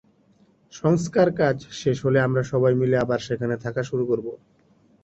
সংস্কারকাজ 0.73 1.57
শেষ 1.81 1.97
হলে 2.05 2.19
আমরা 2.21 2.43
সবাই 2.51 2.73
মিলে 2.81 2.95
আবার 2.99 3.19
সেখানে 3.27 3.55
থাকা 3.65 3.81
শুরু 3.89 4.03
করব। 4.05 4.27